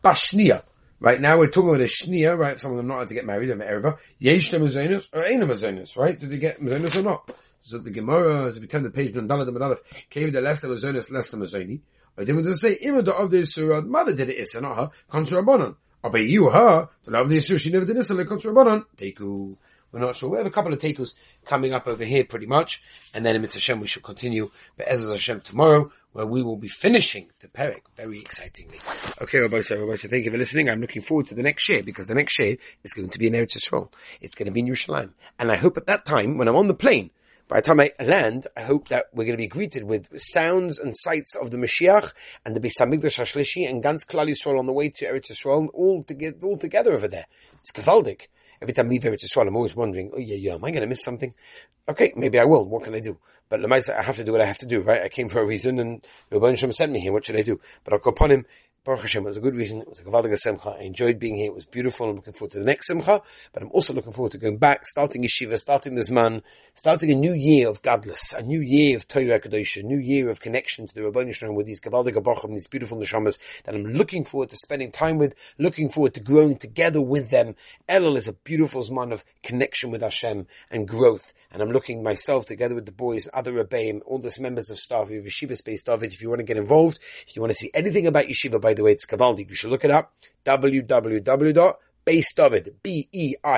Bashnia. 0.02 0.62
Right 0.99 1.20
now 1.20 1.37
we're 1.37 1.49
talking 1.49 1.68
about 1.68 1.82
a 1.82 1.84
shnia, 1.84 2.38
right? 2.38 2.58
Someone 2.58 2.87
not 2.87 2.94
allowed 2.94 3.08
to 3.08 3.14
get 3.14 3.26
married, 3.26 3.50
an 3.50 3.58
erva. 3.58 3.99
Yesh 4.18 4.50
mazonis 4.52 5.06
or 5.12 5.23
ain't 5.25 5.42
mazonis, 5.42 5.94
right? 5.94 6.18
Did 6.18 6.30
they 6.30 6.38
get 6.38 6.58
mazonis 6.58 6.96
or 6.99 7.02
not? 7.02 7.30
So 7.66 7.78
the 7.78 7.90
Gemara, 7.90 8.49
as 8.49 8.61
we 8.61 8.66
turn 8.66 8.83
the 8.83 8.90
page, 8.90 9.16
on 9.16 9.26
Dalad 9.26 9.49
Amadalef, 9.49 9.78
came 10.11 10.30
the 10.30 10.42
less 10.42 10.61
than 10.61 10.71
mazonis, 10.71 11.11
less 11.11 11.30
than 11.30 11.40
mazoni. 11.40 11.80
I 12.18 12.25
didn't 12.25 12.44
want 12.44 12.61
to 12.61 12.68
say, 12.68 12.78
even 12.83 13.06
the 13.06 13.14
of 13.14 13.30
the 13.30 13.47
surah, 13.47 13.80
mother 13.80 14.14
did 14.14 14.28
it, 14.28 14.38
Issa, 14.38 14.61
not 14.61 14.76
her, 14.76 14.90
rabbanon. 15.11 15.71
Or 15.71 15.76
oh, 16.04 16.11
by 16.11 16.18
you, 16.18 16.50
her, 16.50 16.90
the 17.06 17.11
love 17.11 17.23
of 17.23 17.30
the 17.30 17.40
surah, 17.40 17.59
she 17.59 17.73
never 17.73 17.87
did 17.87 17.97
Issa, 17.97 18.12
like 18.12 18.26
rabbanon. 18.26 18.85
Teku. 18.99 19.56
We're 19.92 20.00
not 20.00 20.16
sure. 20.16 20.28
We 20.28 20.37
have 20.38 20.47
a 20.47 20.50
couple 20.50 20.75
of 20.75 20.78
tekus 20.78 21.14
coming 21.47 21.73
up 21.73 21.87
over 21.87 22.04
here 22.04 22.25
pretty 22.25 22.47
much, 22.47 22.83
and 23.14 23.25
then 23.25 23.35
in 23.35 23.40
Mitzvah 23.40 23.76
we 23.76 23.87
should 23.87 24.02
continue, 24.02 24.50
but 24.76 24.87
as 24.87 25.09
Hashem 25.09 25.40
tomorrow, 25.40 25.90
where 26.12 26.26
we 26.26 26.42
will 26.42 26.56
be 26.56 26.68
finishing 26.68 27.30
the 27.40 27.49
Perek 27.49 27.83
very 27.97 28.21
excitingly. 28.21 28.80
Okay, 29.23 29.38
Rabbi 29.38 29.62
Sir, 29.62 29.80
Rabbi 29.80 29.94
Sir, 29.94 30.09
thank 30.09 30.25
you 30.26 30.33
for 30.33 30.37
listening. 30.37 30.68
I'm 30.68 30.80
looking 30.80 31.00
forward 31.00 31.28
to 31.28 31.35
the 31.35 31.44
next 31.44 31.62
share 31.62 31.83
because 31.83 32.09
the 32.09 32.14
next 32.14 32.35
share 32.35 32.56
is 32.83 32.92
going 32.92 33.09
to 33.09 33.18
be 33.18 33.28
in 33.28 33.33
Eretz 33.33 33.56
Yisrael. 33.56 33.90
It's 34.21 34.35
going 34.35 34.47
to 34.47 34.52
be 34.52 34.61
in 34.61 34.66
Yerushalayim. 34.66 35.12
And 35.38 35.50
I 35.50 35.56
hope 35.56 35.76
at 35.76 35.87
that 35.87 36.04
time, 36.04 36.38
when 36.38 36.49
I'm 36.49 36.56
on 36.56 36.66
the 36.66 36.75
plane, 36.75 37.11
by 37.49 37.57
the 37.57 37.63
time 37.63 37.81
I 37.81 37.93
land, 38.03 38.47
I 38.57 38.63
hope 38.63 38.89
that 38.89 39.07
we're 39.13 39.25
going 39.25 39.37
to 39.37 39.43
be 39.43 39.49
greeted 39.49 39.85
with 39.85 40.09
sounds 40.19 40.79
and 40.79 40.95
sights 40.97 41.35
of 41.35 41.51
the 41.51 41.59
Mashiach 41.59 42.13
and 42.45 42.57
the 42.57 42.61
Beis 42.61 42.73
Hamikdash 42.81 43.15
Hashlishi 43.19 43.69
and 43.69 43.83
Gans 43.83 44.05
Klal 44.05 44.29
Yisrael 44.29 44.59
on 44.59 44.67
the 44.67 44.73
way 44.73 44.89
to 44.89 45.05
Eretz 45.05 45.31
Yisrael, 45.31 45.69
all, 45.75 46.03
to 46.05 46.35
all 46.43 46.57
together 46.57 46.95
over 46.95 47.07
there. 47.07 47.27
It's 47.59 47.71
Gavaldik. 47.71 48.29
Every 48.63 48.73
time 48.73 48.87
I 48.87 48.91
leave 48.91 49.02
Eretz 49.02 49.25
Yisrael, 49.25 49.47
I'm 49.47 49.57
always 49.57 49.76
wondering, 49.76 50.11
oh 50.15 50.19
yeah, 50.19 50.37
yeah, 50.37 50.54
am 50.54 50.65
I 50.65 50.71
going 50.71 50.83
to 50.83 50.89
miss 50.89 51.02
something? 51.02 51.35
Okay, 51.87 52.15
maybe 52.17 52.39
I 52.39 52.45
will. 52.45 52.65
What 52.65 52.85
can 52.85 52.95
I 52.95 53.00
do? 53.00 53.19
But 53.50 53.61
Lamaisa, 53.61 53.95
I 53.95 54.02
have 54.02 54.17
to 54.17 54.25
do 54.25 54.33
what 54.33 54.41
I 54.41 54.47
have 54.47 54.59
to 54.59 54.67
do, 54.67 54.80
right? 54.80 55.02
I 55.02 55.11
came 55.11 55.28
for 55.28 55.41
a 55.41 55.47
reason 55.47 55.78
and 55.78 56.07
Rabban 56.30 56.57
Shem 56.57 56.73
sent 56.73 56.93
me 56.93 57.00
here. 57.00 57.13
What 57.13 57.26
should 57.26 57.37
I 57.37 57.43
do? 57.43 57.61
But 57.85 57.93
I'll 57.93 57.99
go 57.99 58.11
upon 58.11 58.30
him. 58.30 58.47
Baruch 58.84 59.00
Hashem, 59.00 59.23
it 59.25 59.28
was 59.28 59.38
a 59.38 59.40
good 59.40 59.54
reason. 59.56 59.80
It 59.80 59.88
was 59.88 60.00
a 60.00 60.02
Gavaldiga 60.02 60.36
Simcha. 60.36 60.68
I 60.78 60.82
enjoyed 60.82 61.18
being 61.18 61.36
here. 61.36 61.47
It 61.47 61.54
was 61.54 61.64
beautiful. 61.64 62.10
I'm 62.10 62.16
looking 62.16 62.34
forward 62.34 62.50
to 62.50 62.58
the 62.58 62.66
next 62.66 62.88
Simcha. 62.88 63.23
But 63.54 63.62
I'm 63.62 63.70
also 63.70 63.94
looking 63.94 64.12
forward 64.12 64.32
to 64.32 64.38
going 64.38 64.58
back, 64.58 64.86
starting 64.86 65.23
Yeshiva, 65.23 65.58
starting 65.58 65.94
this 65.94 66.10
man, 66.10 66.42
starting 66.75 67.10
a 67.10 67.14
new 67.14 67.32
year 67.32 67.70
of 67.70 67.80
Gadlus, 67.80 68.34
a 68.36 68.42
new 68.42 68.60
year 68.60 68.99
of 68.99 69.08
Torah 69.08 69.40
Kadosh, 69.40 69.78
a 69.78 69.82
new 69.82 69.99
year 69.99 70.28
of 70.28 70.38
connection 70.38 70.86
to 70.86 70.94
the 70.94 71.00
Rabban 71.00 71.32
Shalom 71.32 71.54
with 71.54 71.64
these 71.64 71.80
Gavaldiga 71.80 72.23
Baruchim, 72.23 72.52
these 72.52 72.66
beautiful 72.66 72.99
Neshamas 72.99 73.38
that 73.64 73.75
I'm 73.75 73.84
looking 73.84 74.23
forward 74.23 74.50
to 74.50 74.56
spending 74.56 74.92
time 74.92 75.16
with, 75.16 75.34
looking 75.56 75.88
forward 75.88 76.12
to 76.12 76.20
growing 76.20 76.58
together 76.58 77.00
with 77.00 77.30
them. 77.30 77.54
Elul 77.88 78.18
is 78.18 78.28
a 78.28 78.34
beautiful 78.34 78.84
Zman 78.84 79.14
of 79.14 79.25
connection 79.42 79.92
with 79.92 80.02
Hashem 80.02 80.47
and 80.70 80.86
growth 80.86 81.32
and 81.54 81.62
I'm 81.62 81.70
looking 81.70 82.02
myself 82.02 82.47
together 82.47 82.75
with 82.75 82.84
the 82.84 82.92
boys, 82.92 83.28
other 83.32 83.52
Rebbeim, 83.52 84.00
all 84.06 84.18
these 84.18 84.40
members 84.40 84.70
of 84.70 84.78
staff, 84.78 85.08
Yeshiva 85.08 85.52
Beis 85.62 85.84
Dovid. 85.84 86.12
If 86.12 86.20
you 86.20 86.28
want 86.28 86.40
to 86.40 86.44
get 86.44 86.56
involved, 86.56 86.99
if 87.28 87.36
you 87.36 87.42
want 87.42 87.52
to 87.52 87.56
see 87.56 87.70
anything 87.73 88.08
about 88.08 88.25
Yeshiva, 88.25 88.60
by 88.60 88.74
the 88.75 88.82
way, 88.82 88.93
it's 88.93 89.06
Kavaldi. 89.06 89.49
You 89.49 89.54
should 89.54 89.71
look 89.71 89.84
it 89.84 89.91
up. 89.91 90.13
www.beisdovid, 90.45 92.75
B-E-I-S-D-O-V-I-D, 92.82 93.49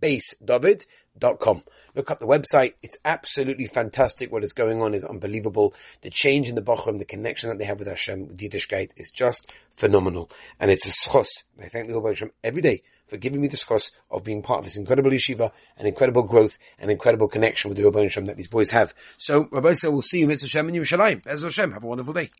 beisdovid.com. 0.00 1.62
Look 1.96 2.10
up 2.10 2.18
the 2.18 2.26
website. 2.26 2.74
It's 2.82 2.98
absolutely 3.06 3.66
fantastic. 3.66 4.30
What 4.30 4.44
is 4.44 4.52
going 4.52 4.82
on 4.82 4.92
is 4.92 5.02
unbelievable. 5.02 5.72
The 6.02 6.10
change 6.10 6.50
in 6.50 6.54
the 6.54 6.60
Bochum, 6.60 6.98
the 6.98 7.06
connection 7.06 7.48
that 7.48 7.58
they 7.58 7.64
have 7.64 7.78
with 7.78 7.88
Hashem, 7.88 8.28
with 8.28 8.36
Yiddishkeit 8.36 8.90
is 8.98 9.10
just 9.10 9.50
phenomenal. 9.72 10.30
And 10.60 10.70
it's 10.70 10.86
a 10.86 10.90
schos. 10.90 11.28
I 11.58 11.68
thank 11.68 11.88
the 11.88 11.94
Lord 11.94 12.14
Hashem 12.14 12.32
every 12.44 12.60
day 12.60 12.82
for 13.06 13.16
giving 13.16 13.40
me 13.40 13.48
the 13.48 13.56
schos 13.56 13.92
of 14.10 14.24
being 14.24 14.42
part 14.42 14.58
of 14.58 14.66
this 14.66 14.76
incredible 14.76 15.10
yeshiva 15.10 15.52
and 15.78 15.88
incredible 15.88 16.22
growth 16.22 16.58
and 16.78 16.90
incredible 16.90 17.28
connection 17.28 17.70
with 17.70 17.78
the 17.78 17.84
Rabbi 17.84 18.02
Hashem 18.02 18.26
that 18.26 18.36
these 18.36 18.48
boys 18.48 18.68
have. 18.70 18.94
So, 19.16 19.48
Rabbi 19.50 19.72
said, 19.72 19.88
we'll 19.88 20.02
see 20.02 20.18
you, 20.18 20.26
Mitzvah 20.26 20.48
Hashem, 20.48 20.68
in 20.68 20.74
Yerushalayim. 20.74 21.26
Ezra 21.26 21.48
Hashem, 21.48 21.72
have 21.72 21.84
a 21.84 21.86
wonderful 21.86 22.12
day. 22.12 22.28